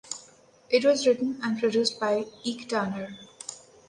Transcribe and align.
It 0.71 0.83
was 0.83 1.05
written 1.05 1.39
and 1.43 1.59
produced 1.59 1.99
by 1.99 2.25
Ike 2.43 2.67
Turner. 2.67 3.19